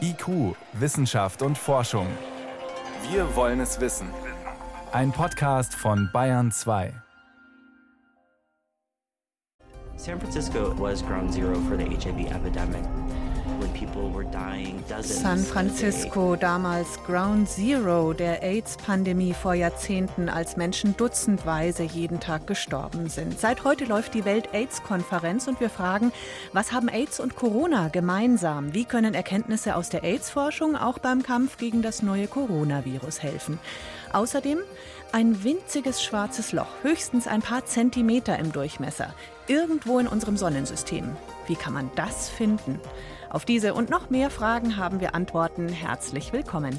[0.00, 2.06] IQ, Wissenschaft und Forschung.
[3.10, 4.08] Wir wollen es wissen.
[4.92, 6.92] Ein Podcast von Bayern 2.
[9.96, 12.82] San Francisco was ground zero for the HIV epidemic.
[15.02, 23.08] San Francisco, damals Ground Zero der AIDS-Pandemie vor Jahrzehnten, als Menschen dutzendweise jeden Tag gestorben
[23.08, 23.38] sind.
[23.38, 26.12] Seit heute läuft die Welt-AIDS-Konferenz und wir fragen,
[26.52, 28.74] was haben AIDS und Corona gemeinsam?
[28.74, 33.58] Wie können Erkenntnisse aus der AIDS-Forschung auch beim Kampf gegen das neue Coronavirus helfen?
[34.12, 34.58] Außerdem
[35.12, 39.12] ein winziges schwarzes Loch, höchstens ein paar Zentimeter im Durchmesser,
[39.46, 41.16] irgendwo in unserem Sonnensystem.
[41.46, 42.80] Wie kann man das finden?
[43.30, 45.68] Auf diese und noch mehr Fragen haben wir Antworten.
[45.68, 46.76] Herzlich willkommen.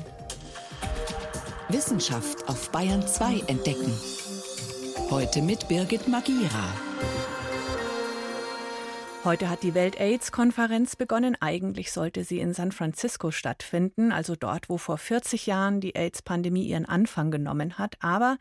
[1.70, 3.94] Wissenschaft auf Bayern 2 entdecken.
[5.10, 6.74] Heute mit Birgit Magira.
[9.24, 11.38] Heute hat die Welt-AIDS-Konferenz begonnen.
[11.40, 16.65] Eigentlich sollte sie in San Francisco stattfinden, also dort, wo vor 40 Jahren die AIDS-Pandemie
[16.65, 17.96] ihren Anfang genommen hat.
[18.02, 18.38] Aber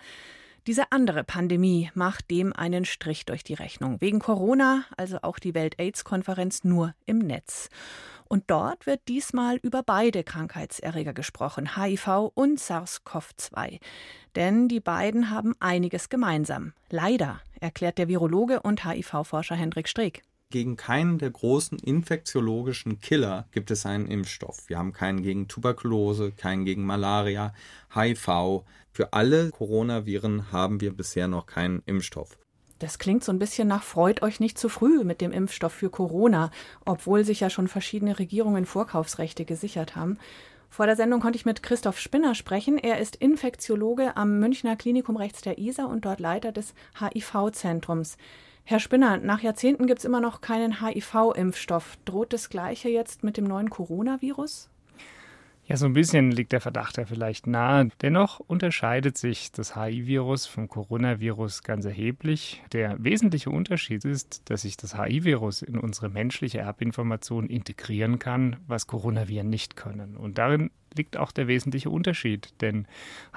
[0.71, 4.01] diese andere Pandemie macht dem einen Strich durch die Rechnung.
[4.01, 7.71] Wegen Corona, also auch die Welt-AIDS-Konferenz nur im Netz.
[8.29, 13.81] Und dort wird diesmal über beide Krankheitserreger gesprochen, HIV und SARS-CoV-2.
[14.37, 16.73] Denn die beiden haben einiges gemeinsam.
[16.89, 20.23] Leider, erklärt der Virologe und HIV-Forscher Hendrik Streeck.
[20.53, 24.69] Gegen keinen der großen infektiologischen Killer gibt es einen Impfstoff.
[24.69, 27.55] Wir haben keinen gegen Tuberkulose, keinen gegen Malaria,
[27.95, 28.65] HIV.
[28.91, 32.37] Für alle Coronaviren haben wir bisher noch keinen Impfstoff.
[32.81, 35.89] Das klingt so ein bisschen nach freut euch nicht zu früh mit dem Impfstoff für
[35.89, 36.51] Corona,
[36.85, 40.19] obwohl sich ja schon verschiedene Regierungen Vorkaufsrechte gesichert haben.
[40.69, 42.77] Vor der Sendung konnte ich mit Christoph Spinner sprechen.
[42.77, 48.17] Er ist Infektiologe am Münchner Klinikum rechts der ISA und dort Leiter des HIV-Zentrums.
[48.71, 51.99] Herr Spinner, nach Jahrzehnten gibt es immer noch keinen HIV-Impfstoff.
[52.05, 54.71] Droht das Gleiche jetzt mit dem neuen Coronavirus?
[55.67, 57.89] Ja, so ein bisschen liegt der Verdacht ja vielleicht nahe.
[58.01, 62.63] Dennoch unterscheidet sich das HIV-Virus vom Coronavirus ganz erheblich.
[62.73, 68.87] Der wesentliche Unterschied ist, dass sich das HIV-Virus in unsere menschliche Erbinformation integrieren kann, was
[68.87, 70.17] Coronaviren nicht können.
[70.17, 72.87] Und darin liegt auch der wesentliche Unterschied, denn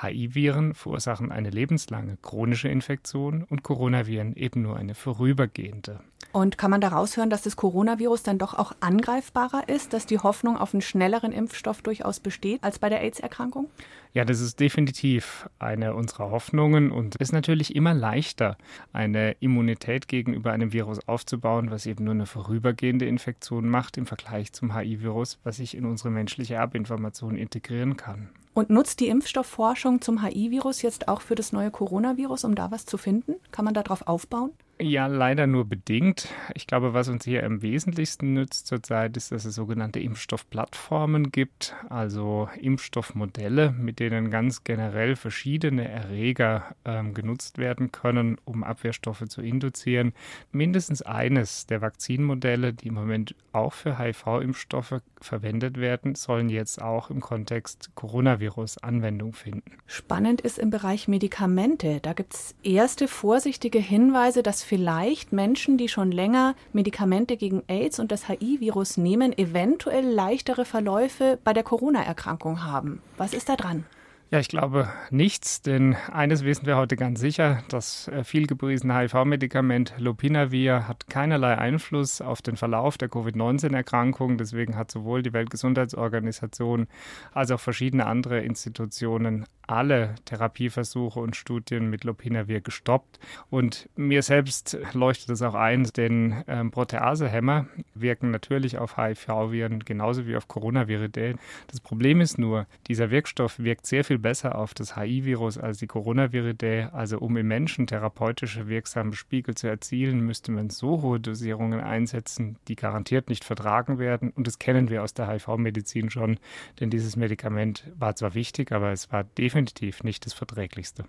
[0.02, 6.00] HIV-Viren verursachen eine lebenslange chronische Infektion und Coronaviren eben nur eine vorübergehende.
[6.34, 10.18] Und kann man daraus hören, dass das Coronavirus dann doch auch angreifbarer ist, dass die
[10.18, 13.70] Hoffnung auf einen schnelleren Impfstoff durchaus besteht als bei der AIDS-Erkrankung?
[14.14, 18.58] Ja, das ist definitiv eine unserer Hoffnungen und es ist natürlich immer leichter,
[18.94, 24.54] eine Immunität gegenüber einem Virus aufzubauen, was eben nur eine vorübergehende Infektion macht im Vergleich
[24.54, 28.30] zum HIV-Virus, was sich in unsere menschliche Erbinformation integrieren kann.
[28.56, 32.88] Und nutzt die Impfstoffforschung zum HIV-Virus jetzt auch für das neue Coronavirus, um da was
[32.88, 33.36] zu finden?
[33.52, 34.50] Kann man darauf aufbauen?
[34.79, 36.29] Ja, leider nur bedingt.
[36.56, 41.75] Ich glaube, was uns hier am wesentlichsten nützt zurzeit, ist, dass es sogenannte Impfstoffplattformen gibt,
[41.89, 49.41] also Impfstoffmodelle, mit denen ganz generell verschiedene Erreger ähm, genutzt werden können, um Abwehrstoffe zu
[49.41, 50.11] induzieren.
[50.51, 57.11] Mindestens eines der Vakzinmodelle, die im Moment auch für HIV-Impfstoffe verwendet werden, sollen jetzt auch
[57.11, 59.78] im Kontext Coronavirus Anwendung finden.
[59.85, 62.00] Spannend ist im Bereich Medikamente.
[62.01, 68.00] Da gibt es erste vorsichtige Hinweise, dass vielleicht Menschen, die schon länger Medikamente gegen AIDS
[68.00, 73.02] und das HIV-Virus nehmen, eventuell leichtere Verläufe bei der Corona-Erkrankung haben.
[73.18, 73.85] Was ist da dran?
[74.34, 79.94] Ja, ich glaube nichts, denn eines wissen wir heute ganz sicher, das äh, vielgepriesene HIV-Medikament
[80.00, 84.40] Lopinavir hat keinerlei Einfluss auf den Verlauf der Covid-19-Erkrankung.
[84.40, 86.88] Deswegen hat sowohl die Weltgesundheitsorganisation
[87.32, 93.20] als auch verschiedene andere Institutionen alle Therapieversuche und Studien mit Lopinavir gestoppt.
[93.50, 100.28] Und mir selbst leuchtet es auch ein, denn ähm, Proteasehämmer wirken natürlich auf HIV-Viren genauso
[100.28, 101.40] wie auf Coronaviridäen.
[101.68, 105.85] Das Problem ist nur, dieser Wirkstoff wirkt sehr viel besser auf das HIV-Virus als die
[105.85, 106.89] Coronaviridae.
[106.91, 112.57] Also um im Menschen therapeutische wirksame Spiegel zu erzielen, müsste man so hohe Dosierungen einsetzen,
[112.67, 114.31] die garantiert nicht vertragen werden.
[114.31, 116.39] Und das kennen wir aus der HIV-Medizin schon,
[116.79, 121.05] denn dieses Medikament war zwar wichtig, aber es war definitiv nicht das Verträglichste.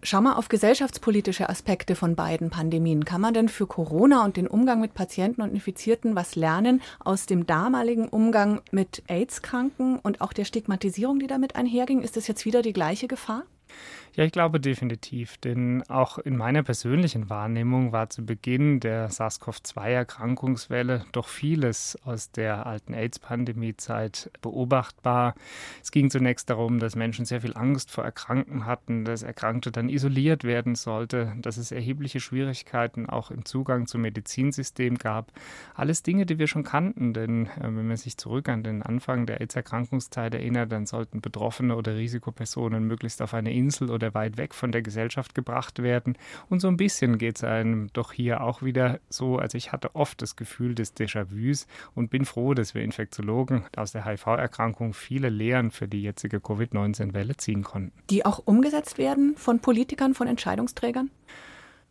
[0.00, 3.04] Schau mal auf gesellschaftspolitische Aspekte von beiden Pandemien.
[3.04, 7.26] Kann man denn für Corona und den Umgang mit Patienten und Infizierten was lernen aus
[7.26, 12.02] dem damaligen Umgang mit AIDS-Kranken und auch der Stigmatisierung, die damit einherging?
[12.02, 13.42] Ist das jetzt wieder die gleiche Gefahr?
[14.18, 21.04] Ja, ich glaube definitiv, denn auch in meiner persönlichen Wahrnehmung war zu Beginn der SARS-CoV-2-Erkrankungswelle
[21.12, 25.36] doch vieles aus der alten AIDS-Pandemie-Zeit beobachtbar.
[25.80, 29.88] Es ging zunächst darum, dass Menschen sehr viel Angst vor Erkrankten hatten, dass Erkrankte dann
[29.88, 35.30] isoliert werden sollte, dass es erhebliche Schwierigkeiten auch im Zugang zum Medizinsystem gab.
[35.76, 39.26] Alles Dinge, die wir schon kannten, denn äh, wenn man sich zurück an den Anfang
[39.26, 44.54] der AIDS-Erkrankungszeit erinnert, dann sollten Betroffene oder Risikopersonen möglichst auf eine Insel oder weit weg
[44.54, 46.16] von der Gesellschaft gebracht werden.
[46.48, 49.38] Und so ein bisschen geht es einem doch hier auch wieder so.
[49.38, 53.92] Also ich hatte oft das Gefühl des Déjà-vus und bin froh, dass wir Infektiologen aus
[53.92, 57.92] der HIV-Erkrankung viele Lehren für die jetzige Covid-19-Welle ziehen konnten.
[58.10, 61.10] Die auch umgesetzt werden von Politikern, von Entscheidungsträgern?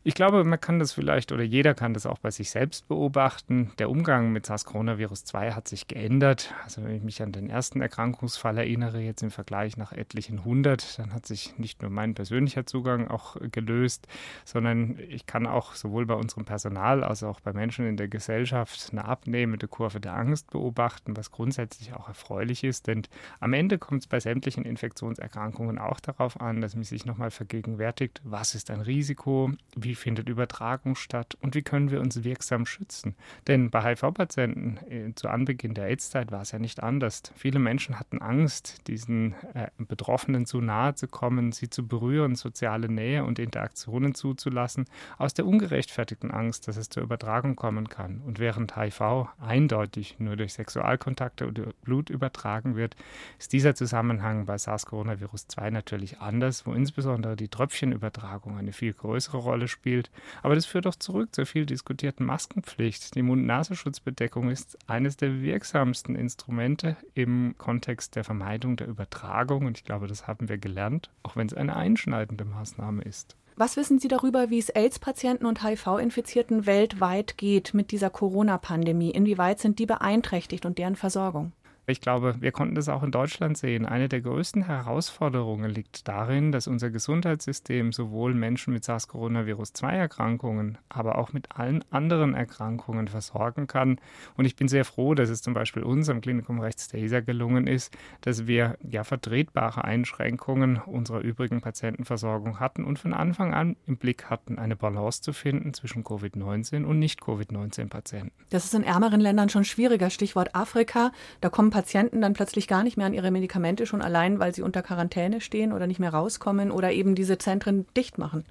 [0.04, 3.74] Ich glaube, man kann das vielleicht oder jeder kann das auch bei sich selbst beobachten.
[3.78, 6.54] Der Umgang mit SARS-CoV-2 hat sich geändert.
[6.64, 10.98] Also wenn ich mich an den ersten Erkrankungsfall erinnere, jetzt im Vergleich nach etlichen hundert,
[10.98, 14.08] dann hat sich nicht nur mein persönlicher Zugang auch gelöst,
[14.46, 18.90] sondern ich kann auch sowohl bei unserem Personal als auch bei Menschen in der Gesellschaft
[18.94, 22.88] eine abnehmende Kurve der Angst beobachten, was grundsätzlich auch erfreulich ist.
[22.88, 23.02] Denn
[23.42, 28.22] am Ende kommt es bei sämtlichen Infektionserkrankungen auch darauf an, dass man sich nochmal vergegenwärtigt,
[28.24, 33.16] was ist ein Risiko, wie findet Übertragung statt und wie können wir uns wirksam schützen.
[33.48, 37.24] Denn bei HIV-Patienten äh, zu Anbeginn der AIDS-Zeit war es ja nicht anders.
[37.36, 42.90] Viele Menschen hatten Angst, diesen äh, Betroffenen zu nahe zu kommen, sie zu berühren, soziale
[42.90, 44.86] Nähe und Interaktionen zuzulassen,
[45.18, 48.22] aus der ungerechtfertigten Angst, dass es zur Übertragung kommen kann.
[48.26, 52.96] Und während HIV eindeutig nur durch Sexualkontakte oder Blut übertragen wird,
[53.40, 59.68] ist dieser Zusammenhang bei SARS-CoV-2 natürlich anders, wo insbesondere die Tröpfchenübertragung eine viel größere Rolle
[59.68, 60.10] spielt spielt.
[60.44, 63.16] Aber das führt doch zurück zur viel diskutierten Maskenpflicht.
[63.16, 69.66] Die Mund-Nasenschutzbedeckung ist eines der wirksamsten Instrumente im Kontext der Vermeidung der Übertragung.
[69.66, 73.36] Und ich glaube, das haben wir gelernt, auch wenn es eine einschneidende Maßnahme ist.
[73.60, 79.10] Was wissen Sie darüber, wie es AIDS-Patienten und HIV-Infizierten weltweit geht mit dieser Corona-Pandemie?
[79.10, 81.54] Inwieweit sind die beeinträchtigt und deren Versorgung?
[81.90, 83.86] Ich glaube, wir konnten das auch in Deutschland sehen.
[83.86, 91.32] Eine der größten Herausforderungen liegt darin, dass unser Gesundheitssystem sowohl Menschen mit SARS-CoV-2-Erkrankungen, aber auch
[91.32, 94.02] mit allen anderen Erkrankungen versorgen kann.
[94.36, 97.68] Und ich bin sehr froh, dass es zum Beispiel uns am Klinikum rechts der gelungen
[97.68, 103.96] ist, dass wir ja vertretbare Einschränkungen unserer übrigen Patientenversorgung hatten und von Anfang an im
[103.96, 108.34] Blick hatten, eine Balance zu finden zwischen Covid-19 und Nicht-Covid-19-Patienten.
[108.50, 110.10] Das ist in ärmeren Ländern schon schwieriger.
[110.10, 111.14] Stichwort Afrika.
[111.40, 114.64] Da kommen Patienten dann plötzlich gar nicht mehr an ihre Medikamente, schon allein, weil sie
[114.64, 118.46] unter Quarantäne stehen oder nicht mehr rauskommen oder eben diese Zentren dicht machen.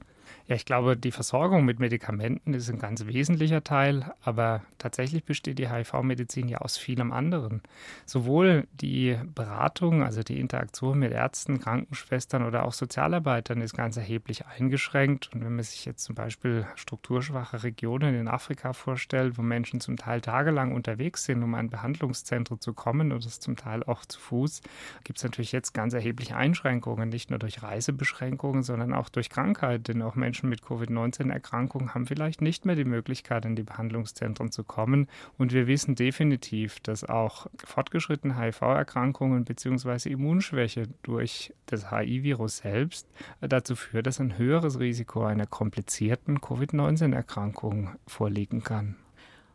[0.48, 5.58] Ja, ich glaube, die Versorgung mit Medikamenten ist ein ganz wesentlicher Teil, aber tatsächlich besteht
[5.58, 7.62] die HIV-Medizin ja aus vielem anderen.
[8.04, 14.46] Sowohl die Beratung, also die Interaktion mit Ärzten, Krankenschwestern oder auch Sozialarbeitern ist ganz erheblich
[14.46, 15.30] eingeschränkt.
[15.34, 19.96] Und wenn man sich jetzt zum Beispiel strukturschwache Regionen in Afrika vorstellt, wo Menschen zum
[19.96, 24.20] Teil tagelang unterwegs sind, um ein Behandlungszentrum zu kommen und das zum Teil auch zu
[24.20, 24.60] Fuß,
[25.02, 29.88] gibt es natürlich jetzt ganz erhebliche Einschränkungen, nicht nur durch Reisebeschränkungen, sondern auch durch Krankheit,
[29.88, 34.52] denn auch Menschen Menschen mit Covid-19-Erkrankungen haben vielleicht nicht mehr die Möglichkeit, in die Behandlungszentren
[34.52, 35.08] zu kommen.
[35.38, 40.10] Und wir wissen definitiv, dass auch fortgeschrittene HIV-Erkrankungen bzw.
[40.10, 43.08] Immunschwäche durch das HIV-Virus selbst
[43.40, 48.96] dazu führt, dass ein höheres Risiko einer komplizierten Covid-19-Erkrankung vorliegen kann.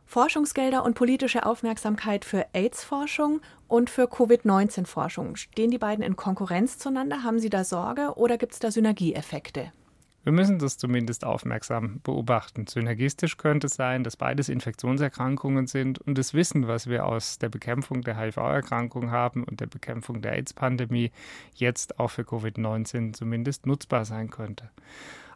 [0.08, 5.36] Forschungsgelder und politische Aufmerksamkeit für AIDS-Forschung und für Covid-19-Forschung.
[5.36, 7.24] Stehen die beiden in Konkurrenz zueinander?
[7.24, 9.72] Haben Sie da Sorge oder gibt es da Synergieeffekte?
[10.24, 12.68] Wir müssen das zumindest aufmerksam beobachten.
[12.68, 17.50] Synergistisch könnte es sein, dass beides Infektionserkrankungen sind und das Wissen, was wir aus der
[17.50, 21.12] Bekämpfung der HIV-Erkrankung haben und der Bekämpfung der AIDS-Pandemie,
[21.56, 24.70] jetzt auch für Covid-19 zumindest nutzbar sein könnte.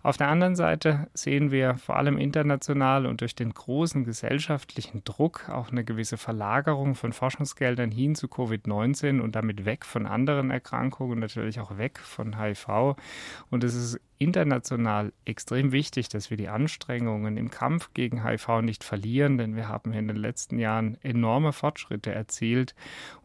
[0.05, 5.49] Auf der anderen Seite sehen wir vor allem international und durch den großen gesellschaftlichen Druck
[5.49, 11.17] auch eine gewisse Verlagerung von Forschungsgeldern hin zu Covid-19 und damit weg von anderen Erkrankungen,
[11.17, 12.97] natürlich auch weg von HIV.
[13.49, 18.83] Und es ist international extrem wichtig, dass wir die Anstrengungen im Kampf gegen HIV nicht
[18.83, 22.75] verlieren, denn wir haben in den letzten Jahren enorme Fortschritte erzielt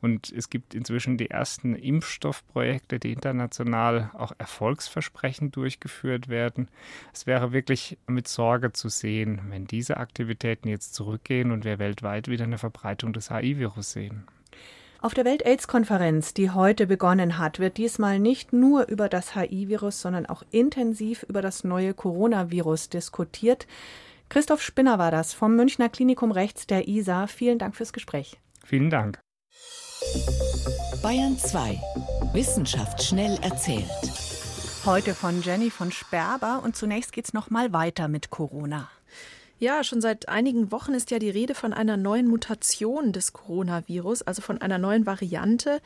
[0.00, 6.68] und es gibt inzwischen die ersten Impfstoffprojekte, die international auch erfolgsversprechend durchgeführt werden.
[7.12, 12.28] Es wäre wirklich mit Sorge zu sehen, wenn diese Aktivitäten jetzt zurückgehen und wir weltweit
[12.28, 14.24] wieder eine Verbreitung des HIV-Virus sehen.
[15.02, 20.26] Auf der Welt-AIDS-Konferenz, die heute begonnen hat, wird diesmal nicht nur über das HIV-Virus, sondern
[20.26, 23.66] auch intensiv über das neue Coronavirus diskutiert.
[24.28, 27.28] Christoph Spinner war das vom Münchner Klinikum Rechts der ISA.
[27.28, 28.38] Vielen Dank fürs Gespräch.
[28.62, 29.18] Vielen Dank.
[31.02, 31.80] Bayern 2.
[32.34, 33.88] Wissenschaft schnell erzählt.
[34.84, 38.90] Heute von Jenny von Sperber und zunächst geht es nochmal weiter mit Corona.
[39.60, 44.22] Ja, schon seit einigen Wochen ist ja die Rede von einer neuen Mutation des Coronavirus,
[44.22, 45.82] also von einer neuen Variante.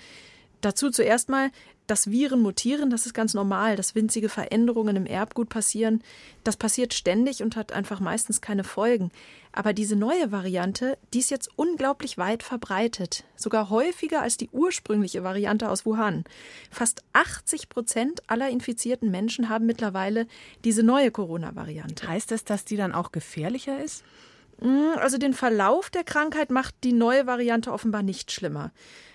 [0.61, 1.50] Dazu zuerst mal,
[1.86, 6.02] dass Viren mutieren, das ist ganz normal, dass winzige Veränderungen im Erbgut passieren.
[6.42, 9.10] Das passiert ständig und hat einfach meistens keine Folgen.
[9.52, 13.24] Aber diese neue Variante, die ist jetzt unglaublich weit verbreitet.
[13.36, 16.24] Sogar häufiger als die ursprüngliche Variante aus Wuhan.
[16.70, 20.26] Fast 80 Prozent aller infizierten Menschen haben mittlerweile
[20.64, 22.08] diese neue Corona-Variante.
[22.08, 24.02] Heißt das, dass die dann auch gefährlicher ist?
[24.60, 28.72] Hm, also den Verlauf der Krankheit macht die neue Variante offenbar nicht schlimmer.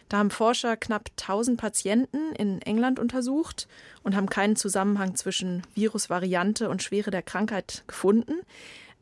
[0.10, 3.68] Da haben Forscher knapp 1000 Patienten in England untersucht
[4.04, 8.34] und haben keinen Zusammenhang zwischen Virusvariante und Schwere der Krankheit gefunden.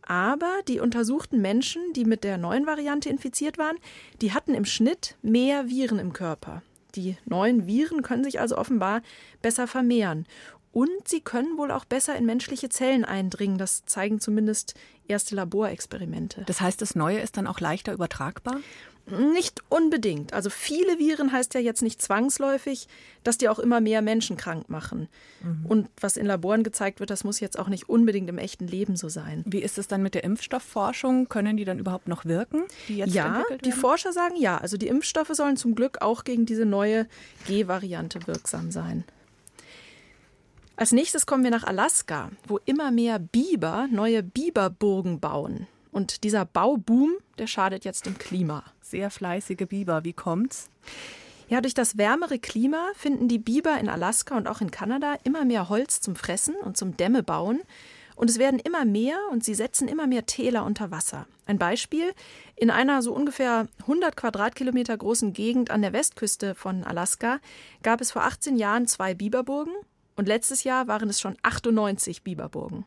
[0.01, 3.77] Aber die untersuchten Menschen, die mit der neuen Variante infiziert waren,
[4.21, 6.61] die hatten im Schnitt mehr Viren im Körper.
[6.95, 9.01] Die neuen Viren können sich also offenbar
[9.41, 10.25] besser vermehren.
[10.71, 13.57] Und sie können wohl auch besser in menschliche Zellen eindringen.
[13.57, 14.75] Das zeigen zumindest
[15.07, 16.43] erste Laborexperimente.
[16.45, 18.57] Das heißt, das Neue ist dann auch leichter übertragbar?
[19.09, 20.33] Nicht unbedingt.
[20.33, 22.87] Also viele Viren heißt ja jetzt nicht zwangsläufig,
[23.23, 25.07] dass die auch immer mehr Menschen krank machen.
[25.41, 25.65] Mhm.
[25.65, 28.97] Und was in Laboren gezeigt wird, das muss jetzt auch nicht unbedingt im echten Leben
[28.97, 29.43] so sein.
[29.45, 31.29] Wie ist es dann mit der Impfstoffforschung?
[31.29, 32.63] Können die dann überhaupt noch wirken?
[32.89, 34.57] Die ja, die Forscher sagen ja.
[34.57, 37.07] Also die Impfstoffe sollen zum Glück auch gegen diese neue
[37.45, 39.05] G-Variante wirksam sein.
[40.75, 45.65] Als nächstes kommen wir nach Alaska, wo immer mehr Biber neue Biberburgen bauen.
[45.97, 48.63] Und dieser Bauboom, der schadet jetzt dem Klima.
[48.81, 50.69] Sehr fleißige Biber, wie kommt's?
[51.49, 55.43] Ja, durch das wärmere Klima finden die Biber in Alaska und auch in Kanada immer
[55.43, 57.61] mehr Holz zum Fressen und zum Dämme bauen.
[58.15, 61.25] Und es werden immer mehr und sie setzen immer mehr Täler unter Wasser.
[61.47, 62.13] Ein Beispiel:
[62.55, 67.39] In einer so ungefähr 100 Quadratkilometer großen Gegend an der Westküste von Alaska
[67.81, 69.73] gab es vor 18 Jahren zwei Biberburgen
[70.15, 72.85] und letztes Jahr waren es schon 98 Biberburgen.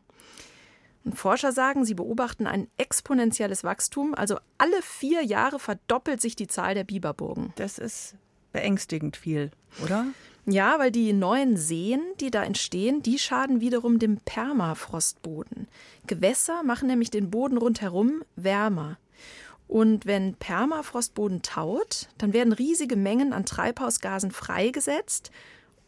[1.05, 4.15] Und Forscher sagen, sie beobachten ein exponentielles Wachstum.
[4.15, 7.53] Also alle vier Jahre verdoppelt sich die Zahl der Biberburgen.
[7.57, 8.15] Das ist
[8.53, 9.51] beängstigend viel,
[9.83, 10.07] oder?
[10.47, 15.69] Ja, weil die neuen Seen, die da entstehen, die schaden wiederum dem Permafrostboden.
[16.07, 18.99] Gewässer machen nämlich den Boden rundherum wärmer.
[19.69, 25.31] Und wenn Permafrostboden taut, dann werden riesige Mengen an Treibhausgasen freigesetzt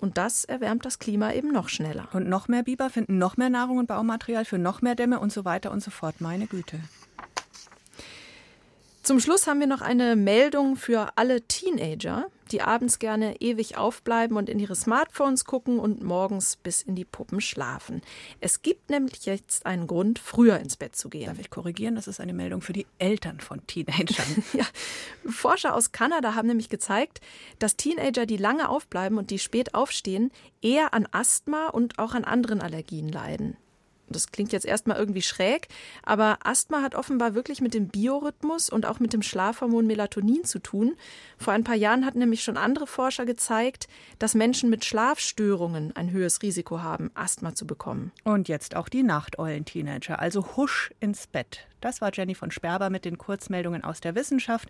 [0.03, 2.09] und das erwärmt das Klima eben noch schneller.
[2.13, 5.33] Und noch mehr Biber finden noch mehr Nahrung und Baumaterial für noch mehr Dämme und
[5.33, 6.21] so weiter und so fort.
[6.21, 6.81] Meine Güte.
[9.05, 14.37] Zum Schluss haben wir noch eine Meldung für alle Teenager, die abends gerne ewig aufbleiben
[14.37, 18.03] und in ihre Smartphones gucken und morgens bis in die Puppen schlafen.
[18.41, 21.27] Es gibt nämlich jetzt einen Grund, früher ins Bett zu gehen.
[21.27, 21.95] Darf ich korrigieren?
[21.95, 24.45] Das ist eine Meldung für die Eltern von Teenagern.
[24.53, 24.67] ja.
[25.27, 27.21] Forscher aus Kanada haben nämlich gezeigt,
[27.59, 30.31] dass Teenager, die lange aufbleiben und die spät aufstehen,
[30.61, 33.57] eher an Asthma und auch an anderen Allergien leiden.
[34.13, 35.69] Das klingt jetzt erstmal irgendwie schräg,
[36.03, 40.59] aber Asthma hat offenbar wirklich mit dem Biorhythmus und auch mit dem Schlafhormon Melatonin zu
[40.59, 40.97] tun.
[41.39, 43.89] Vor ein paar Jahren hatten nämlich schon andere Forscher gezeigt,
[44.19, 48.13] dass Menschen mit Schlafstörungen ein höheres Risiko haben, Asthma zu bekommen.
[48.25, 51.67] Und jetzt auch die Nachteulen-Teenager, also husch ins Bett.
[51.83, 54.69] Das war Jenny von Sperber mit den Kurzmeldungen aus der Wissenschaft.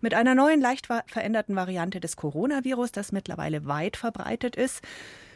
[0.00, 4.82] Mit einer neuen, leicht veränderten Variante des Coronavirus, das mittlerweile weit verbreitet ist.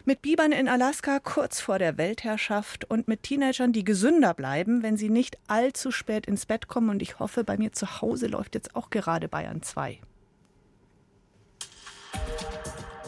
[0.06, 4.98] Mit Bibern in Alaska kurz vor der Weltherrschaft und mit Teenagern, die gesünder bleiben, wenn
[4.98, 6.90] sie nicht allzu spät ins Bett kommen.
[6.90, 9.98] Und ich hoffe, bei mir zu Hause läuft jetzt auch gerade Bayern 2.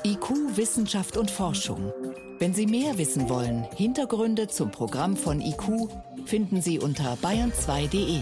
[0.06, 1.92] IQ, Wissenschaft und Forschung.
[2.38, 5.90] Wenn Sie mehr wissen wollen, Hintergründe zum Programm von IQ
[6.24, 8.20] finden Sie unter bayern2.de.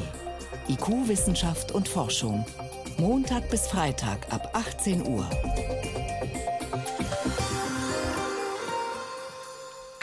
[0.68, 2.44] IQ, Wissenschaft und Forschung.
[2.98, 5.28] Montag bis Freitag ab 18 Uhr.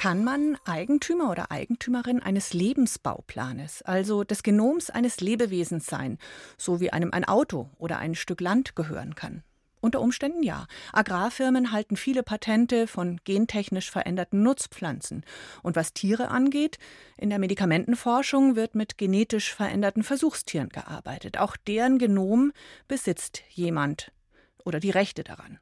[0.02, 6.18] Kann man Eigentümer oder Eigentümerin eines Lebensbauplanes, also des Genoms eines Lebewesens sein,
[6.58, 9.44] so wie einem ein Auto oder ein Stück Land gehören kann.
[9.80, 10.66] Unter Umständen ja.
[10.92, 15.24] Agrarfirmen halten viele Patente von gentechnisch veränderten Nutzpflanzen.
[15.62, 16.80] Und was Tiere angeht,
[17.16, 21.38] in der Medikamentenforschung wird mit genetisch veränderten Versuchstieren gearbeitet.
[21.38, 22.54] Auch deren Genom
[22.88, 24.12] besitzt jemand
[24.66, 25.60] oder die Rechte daran.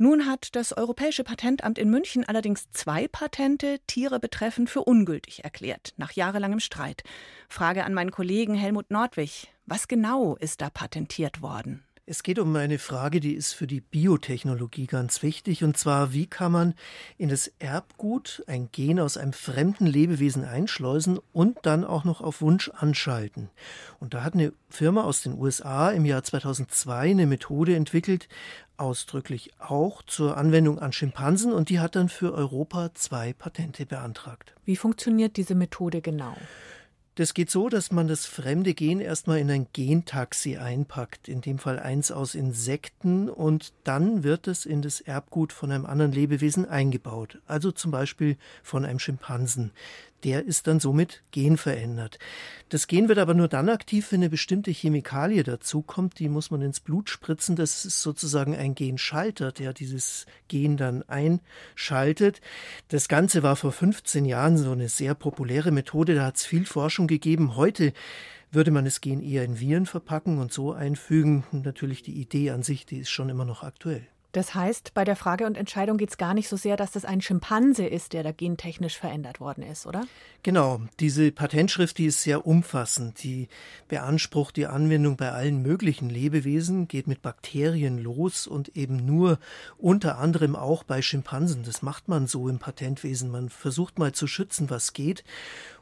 [0.00, 5.92] Nun hat das Europäische Patentamt in München allerdings zwei Patente Tiere betreffend für ungültig erklärt,
[5.96, 7.02] nach jahrelangem Streit.
[7.48, 9.52] Frage an meinen Kollegen Helmut Nordwig.
[9.66, 11.82] Was genau ist da patentiert worden?
[12.10, 16.24] Es geht um eine Frage, die ist für die Biotechnologie ganz wichtig, und zwar, wie
[16.24, 16.74] kann man
[17.18, 22.40] in das Erbgut ein Gen aus einem fremden Lebewesen einschleusen und dann auch noch auf
[22.40, 23.50] Wunsch anschalten.
[24.00, 28.30] Und da hat eine Firma aus den USA im Jahr 2002 eine Methode entwickelt,
[28.78, 34.54] ausdrücklich auch zur Anwendung an Schimpansen, und die hat dann für Europa zwei Patente beantragt.
[34.64, 36.38] Wie funktioniert diese Methode genau?
[37.18, 41.58] Das geht so, dass man das fremde Gen erstmal in ein Gentaxi einpackt, in dem
[41.58, 46.64] Fall eins aus Insekten, und dann wird es in das Erbgut von einem anderen Lebewesen
[46.64, 49.72] eingebaut, also zum Beispiel von einem Schimpansen
[50.24, 52.18] der ist dann somit genverändert.
[52.68, 56.62] Das Gen wird aber nur dann aktiv, wenn eine bestimmte Chemikalie dazukommt, die muss man
[56.62, 57.56] ins Blut spritzen.
[57.56, 62.40] Das ist sozusagen ein Genschalter, der dieses Gen dann einschaltet.
[62.88, 66.66] Das Ganze war vor 15 Jahren so eine sehr populäre Methode, da hat es viel
[66.66, 67.56] Forschung gegeben.
[67.56, 67.92] Heute
[68.50, 71.44] würde man das Gen eher in Viren verpacken und so einfügen.
[71.52, 74.06] Natürlich die Idee an sich, die ist schon immer noch aktuell.
[74.38, 77.04] Das heißt, bei der Frage und Entscheidung geht es gar nicht so sehr, dass das
[77.04, 80.06] ein Schimpanse ist, der da gentechnisch verändert worden ist, oder?
[80.44, 80.80] Genau.
[81.00, 83.20] Diese Patentschrift, die ist sehr umfassend.
[83.24, 83.48] Die
[83.88, 89.40] beansprucht die Anwendung bei allen möglichen Lebewesen, geht mit Bakterien los und eben nur
[89.76, 91.64] unter anderem auch bei Schimpansen.
[91.64, 93.32] Das macht man so im Patentwesen.
[93.32, 95.24] Man versucht mal zu schützen, was geht.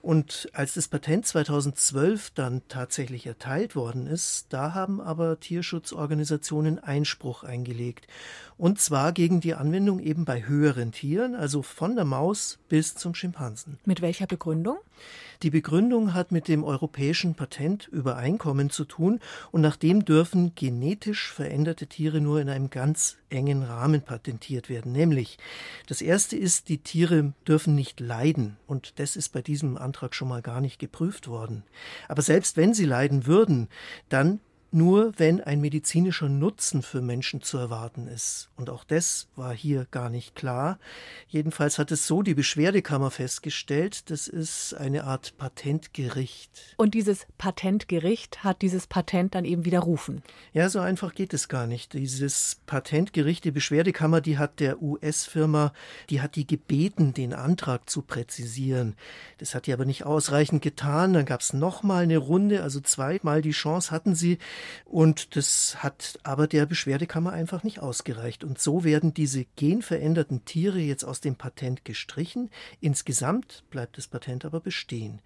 [0.06, 7.42] Und als das Patent 2012 dann tatsächlich erteilt worden ist, da haben aber Tierschutzorganisationen Einspruch
[7.42, 8.06] eingelegt.
[8.56, 13.16] Und zwar gegen die Anwendung eben bei höheren Tieren, also von der Maus bis zum
[13.16, 13.80] Schimpansen.
[13.84, 14.76] Mit welcher Begründung?
[15.42, 19.20] Die Begründung hat mit dem Europäischen Patentübereinkommen zu tun
[19.52, 24.92] und nachdem dürfen genetisch veränderte Tiere nur in einem ganz engen Rahmen patentiert werden.
[24.92, 25.38] Nämlich,
[25.86, 30.28] das erste ist, die Tiere dürfen nicht leiden und das ist bei diesem Antrag schon
[30.28, 31.64] mal gar nicht geprüft worden.
[32.08, 33.68] Aber selbst wenn sie leiden würden,
[34.08, 38.50] dann nur wenn ein medizinischer Nutzen für Menschen zu erwarten ist.
[38.56, 40.78] Und auch das war hier gar nicht klar.
[41.28, 46.74] Jedenfalls hat es so die Beschwerdekammer festgestellt, das ist eine Art Patentgericht.
[46.76, 50.22] Und dieses Patentgericht hat dieses Patent dann eben widerrufen.
[50.52, 51.92] Ja, so einfach geht es gar nicht.
[51.92, 55.72] Dieses Patentgericht, die Beschwerdekammer, die hat der US-Firma,
[56.10, 58.96] die hat die gebeten, den Antrag zu präzisieren.
[59.38, 61.12] Das hat die aber nicht ausreichend getan.
[61.12, 64.38] Dann gab es nochmal eine Runde, also zweimal die Chance hatten sie,
[64.84, 68.44] und das hat aber der Beschwerdekammer einfach nicht ausgereicht.
[68.44, 72.50] Und so werden diese genveränderten Tiere jetzt aus dem Patent gestrichen.
[72.80, 75.20] Insgesamt bleibt das Patent aber bestehen.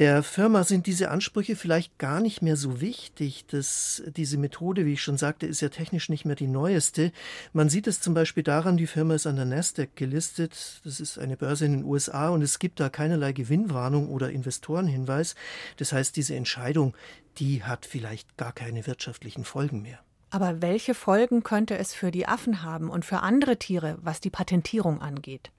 [0.00, 3.44] Der Firma sind diese Ansprüche vielleicht gar nicht mehr so wichtig.
[3.48, 7.12] dass diese Methode, wie ich schon sagte, ist ja technisch nicht mehr die neueste.
[7.52, 10.80] Man sieht es zum Beispiel daran, die Firma ist an der Nasdaq gelistet.
[10.84, 15.34] Das ist eine Börse in den USA und es gibt da keinerlei Gewinnwarnung oder Investorenhinweis.
[15.76, 16.96] Das heißt, diese Entscheidung,
[17.36, 20.00] die hat vielleicht gar keine wirtschaftlichen Folgen mehr.
[20.30, 24.30] Aber welche Folgen könnte es für die Affen haben und für andere Tiere, was die
[24.30, 25.50] Patentierung angeht?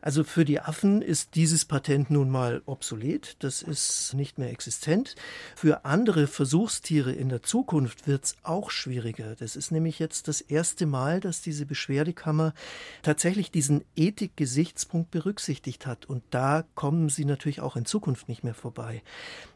[0.00, 5.16] Also für die Affen ist dieses Patent nun mal obsolet, das ist nicht mehr existent.
[5.56, 9.34] Für andere Versuchstiere in der Zukunft wird es auch schwieriger.
[9.34, 12.54] Das ist nämlich jetzt das erste Mal, dass diese Beschwerdekammer
[13.02, 16.06] tatsächlich diesen Ethikgesichtspunkt berücksichtigt hat.
[16.06, 19.02] Und da kommen sie natürlich auch in Zukunft nicht mehr vorbei.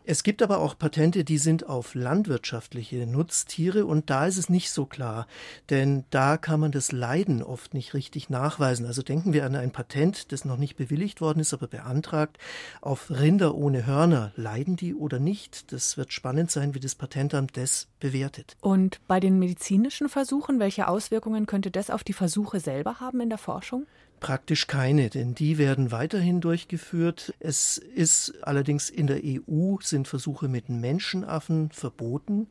[0.05, 4.62] Es gibt aber auch Patente, die sind auf landwirtschaftliche Nutztiere und da ist es nicht
[4.71, 5.27] so klar,
[5.71, 8.87] denn da kann man das Leiden oft nicht richtig nachweisen.
[8.87, 12.39] Also denken wir an ein Patent, das noch nicht bewilligt worden ist, aber beantragt,
[12.81, 14.33] auf Rinder ohne Hörner.
[14.37, 15.73] Leiden die oder nicht?
[15.73, 18.57] Das wird spannend sein, wie das Patentamt das bewertet.
[18.61, 23.29] Und bei den medizinischen Versuchen, welche Auswirkungen könnte das auf die Versuche selber haben in
[23.29, 23.87] der Forschung?
[24.23, 27.35] Praktisch keine, denn die werden weiterhin durchgeführt.
[27.41, 32.47] Es ist allerdings in der EU sind Versuche mit Menschenaffen verboten.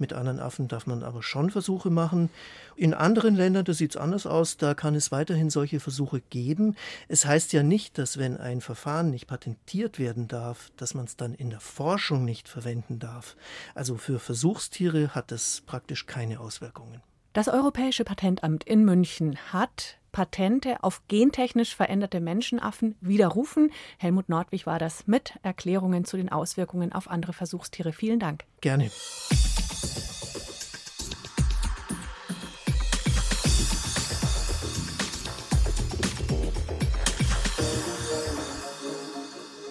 [0.00, 2.30] Mit anderen Affen darf man aber schon Versuche machen.
[2.74, 6.74] In anderen Ländern, da sieht es anders aus, da kann es weiterhin solche Versuche geben.
[7.06, 11.16] Es heißt ja nicht, dass wenn ein Verfahren nicht patentiert werden darf, dass man es
[11.16, 13.36] dann in der Forschung nicht verwenden darf.
[13.74, 17.02] Also für Versuchstiere hat das praktisch keine Auswirkungen.
[17.34, 23.70] Das Europäische Patentamt in München hat Patente auf gentechnisch veränderte Menschenaffen widerrufen.
[23.98, 27.92] Helmut Nordwig war das mit Erklärungen zu den Auswirkungen auf andere Versuchstiere.
[27.92, 28.44] Vielen Dank.
[28.60, 28.90] Gerne.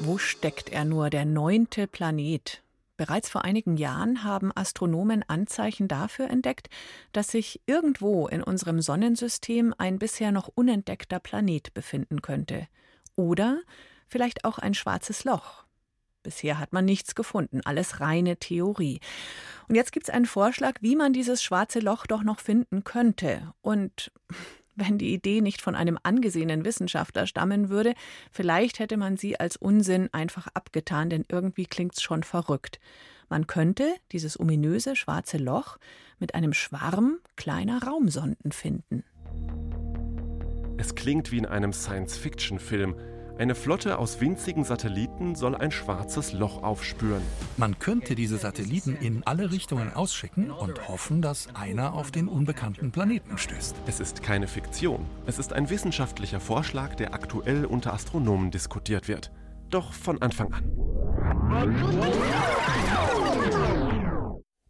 [0.10, 2.64] Wo steckt er nur, der neunte Planet?
[2.98, 6.68] Bereits vor einigen Jahren haben Astronomen Anzeichen dafür entdeckt,
[7.12, 12.68] dass sich irgendwo in unserem Sonnensystem ein bisher noch unentdeckter Planet befinden könnte.
[13.16, 13.62] Oder
[14.08, 15.66] vielleicht auch ein schwarzes Loch.
[16.24, 19.02] Bisher hat man nichts gefunden, alles reine Theorie.
[19.68, 23.54] Und jetzt gibt es einen Vorschlag, wie man dieses schwarze Loch doch noch finden könnte.
[23.62, 24.12] Und
[24.80, 27.94] wenn die Idee nicht von einem angesehenen Wissenschaftler stammen würde,
[28.32, 32.80] vielleicht hätte man sie als Unsinn einfach abgetan, denn irgendwie klingt es schon verrückt.
[33.30, 35.78] Man könnte dieses ominöse schwarze Loch
[36.18, 39.04] mit einem Schwarm kleiner Raumsonden finden.
[40.78, 42.96] Es klingt wie in einem Science-Fiction-Film.
[43.40, 47.22] Eine Flotte aus winzigen Satelliten soll ein schwarzes Loch aufspüren.
[47.56, 52.92] Man könnte diese Satelliten in alle Richtungen ausschicken und hoffen, dass einer auf den unbekannten
[52.92, 53.78] Planeten stößt.
[53.88, 55.06] Es ist keine Fiktion.
[55.26, 59.32] Es ist ein wissenschaftlicher Vorschlag, der aktuell unter Astronomen diskutiert wird.
[59.70, 60.66] Doch von Anfang an.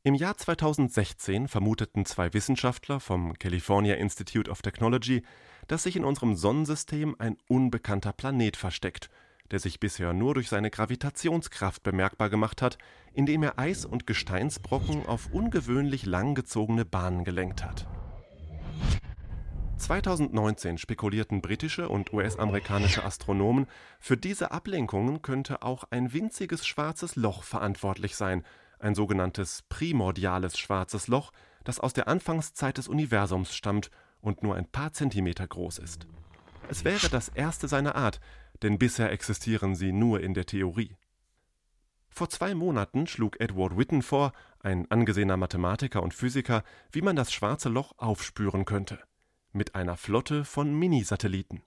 [0.03, 5.23] Im Jahr 2016 vermuteten zwei Wissenschaftler vom California Institute of Technology,
[5.69, 9.09] dass sich in unserem Sonnensystem ein unbekannter Planet versteckt,
[9.51, 12.79] der sich bisher nur durch seine Gravitationskraft bemerkbar gemacht hat,
[13.13, 17.87] indem er Eis- und Gesteinsbrocken auf ungewöhnlich langgezogene Bahnen gelenkt hat.
[19.77, 23.67] 2019 spekulierten britische und US-amerikanische Astronomen,
[23.99, 28.43] für diese Ablenkungen könnte auch ein winziges schwarzes Loch verantwortlich sein,
[28.79, 31.31] ein sogenanntes primordiales schwarzes Loch,
[31.63, 36.07] das aus der Anfangszeit des Universums stammt und nur ein paar Zentimeter groß ist.
[36.69, 38.19] Es wäre das erste seiner Art,
[38.61, 40.95] denn bisher existieren sie nur in der Theorie.
[42.09, 47.31] Vor zwei Monaten schlug Edward Witten vor, ein angesehener Mathematiker und Physiker, wie man das
[47.31, 48.99] schwarze Loch aufspüren könnte.
[49.51, 51.63] Mit einer Flotte von Minisatelliten.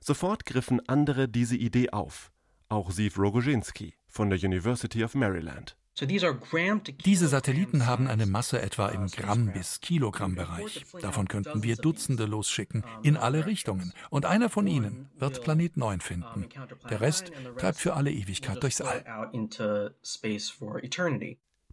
[0.00, 2.32] Sofort griffen andere diese Idee auf.
[2.68, 5.76] Auch Siv Rogojinski von der University of Maryland.
[6.00, 10.86] Diese Satelliten haben eine Masse etwa im Gramm- bis Kilogramm-Bereich.
[11.00, 13.92] Davon könnten wir Dutzende losschicken, in alle Richtungen.
[14.08, 16.48] Und einer von ihnen wird Planet 9 finden.
[16.88, 19.04] Der Rest treibt für alle Ewigkeit durchs All.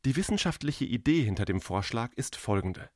[0.05, 2.89] Die wissenschaftliche Idee hinter dem Vorschlag ist folgende.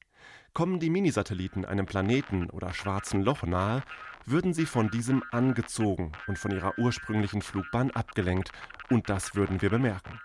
[0.53, 3.81] Kommen die Minisatelliten einem Planeten oder schwarzen Loch nahe,
[4.25, 8.51] würden sie von diesem angezogen und von ihrer ursprünglichen Flugbahn abgelenkt,
[8.89, 10.19] und das würden wir bemerken.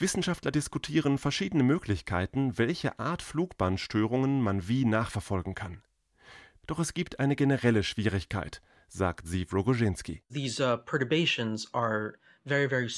[0.00, 5.82] Wissenschaftler diskutieren verschiedene Möglichkeiten, welche Art Flugbahnstörungen man wie nachverfolgen kann.
[6.66, 10.22] Doch es gibt eine generelle Schwierigkeit, sagt Siv Rogojinski.
[10.32, 12.14] These uh, perturbations are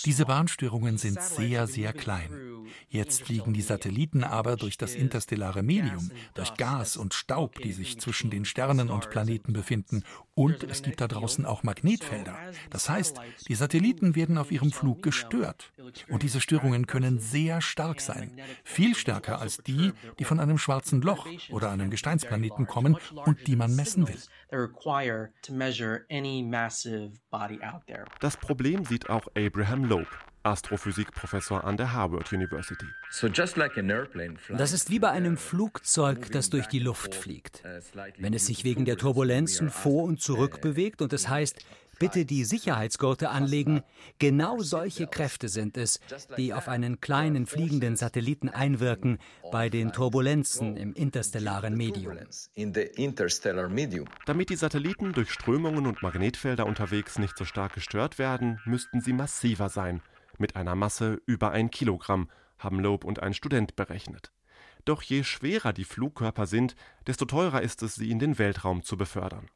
[0.04, 2.50] diese Bahnstörungen sind sehr, sehr klein.
[2.88, 8.00] Jetzt fliegen die Satelliten aber durch das interstellare Medium, durch Gas und Staub, die sich
[8.00, 10.02] zwischen den Sternen und Planeten befinden.
[10.34, 12.36] Und es gibt da draußen auch Magnetfelder.
[12.70, 15.72] Das heißt, die Satelliten werden auf ihrem Flug gestört.
[16.08, 18.40] Und diese Störungen können sehr stark sein.
[18.64, 23.56] Viel stärker als die, die von einem schwarzen Loch oder einem Gesteinsplaneten kommen und die
[23.56, 24.18] man messen will.
[28.20, 30.08] Das Problem sieht auch Abraham Loeb,
[30.42, 32.86] Astrophysikprofessor an der Harvard University.
[34.56, 37.62] Das ist wie bei einem Flugzeug, das durch die Luft fliegt.
[38.18, 41.64] Wenn es sich wegen der Turbulenzen vor und zurück bewegt und es heißt,
[42.00, 43.82] bitte die Sicherheitsgurte anlegen.
[44.18, 46.00] Genau solche Kräfte sind es,
[46.36, 49.18] die auf einen kleinen fliegenden Satelliten einwirken
[49.52, 52.18] bei den Turbulenzen im interstellaren Medium.
[54.26, 59.12] Damit die Satelliten durch Strömungen und Magnetfelder unterwegs nicht so stark gestört werden, müssten sie
[59.12, 60.02] massiver sein,
[60.38, 64.32] mit einer Masse über ein Kilogramm, haben Loeb und ein Student berechnet.
[64.86, 66.74] Doch je schwerer die Flugkörper sind,
[67.06, 69.50] desto teurer ist es, sie in den Weltraum zu befördern.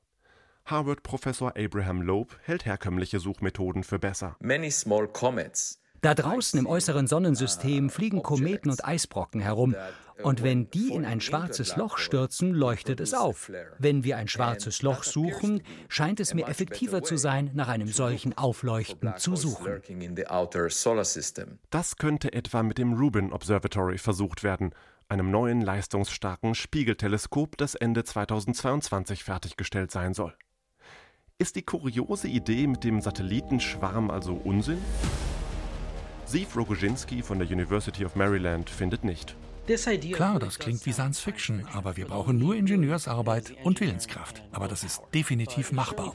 [0.66, 4.36] Harvard-Professor Abraham Loeb hält herkömmliche Suchmethoden für besser.
[6.00, 9.74] Da draußen im äußeren Sonnensystem fliegen Kometen und Eisbrocken herum.
[10.22, 13.50] Und wenn die in ein schwarzes Loch stürzen, leuchtet es auf.
[13.78, 18.36] Wenn wir ein schwarzes Loch suchen, scheint es mir effektiver zu sein, nach einem solchen
[18.36, 19.82] Aufleuchten zu suchen.
[21.70, 24.74] Das könnte etwa mit dem Rubin Observatory versucht werden,
[25.08, 30.34] einem neuen leistungsstarken Spiegelteleskop, das Ende 2022 fertiggestellt sein soll.
[31.44, 34.78] Ist die kuriose Idee mit dem Satellitenschwarm also Unsinn?
[36.24, 39.36] Siv Rogojinski von der University of Maryland findet nicht.
[40.14, 44.42] Klar, das klingt wie Science Fiction, aber wir brauchen nur Ingenieursarbeit und Willenskraft.
[44.52, 46.14] Aber das ist definitiv machbar.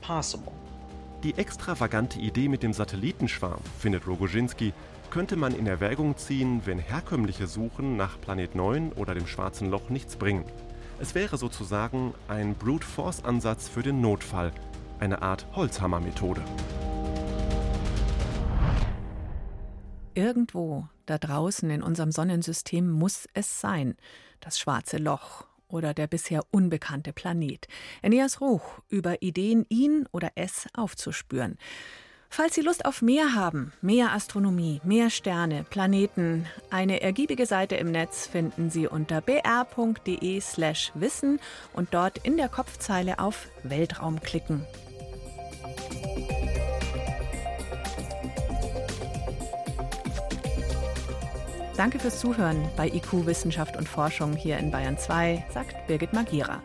[1.22, 4.74] Die extravagante Idee mit dem Satellitenschwarm, findet Rogojinski,
[5.12, 9.92] könnte man in Erwägung ziehen, wenn herkömmliche Suchen nach Planet 9 oder dem Schwarzen Loch
[9.92, 10.46] nichts bringen.
[11.00, 14.52] Es wäre sozusagen ein Brute Force Ansatz für den Notfall,
[15.00, 16.42] eine Art Holzhammermethode.
[20.14, 23.96] Irgendwo da draußen in unserem Sonnensystem muss es sein,
[24.40, 27.68] das schwarze Loch oder der bisher unbekannte Planet.
[28.02, 31.58] Eneas Ruch über Ideen, ihn oder es aufzuspüren.
[32.32, 37.90] Falls Sie Lust auf mehr haben, mehr Astronomie, mehr Sterne, Planeten, eine ergiebige Seite im
[37.92, 41.40] Netz finden Sie unter br.de/slash wissen
[41.74, 44.64] und dort in der Kopfzeile auf Weltraum klicken.
[51.80, 56.62] Danke fürs Zuhören bei IQ Wissenschaft und Forschung hier in Bayern 2, sagt Birgit Magira.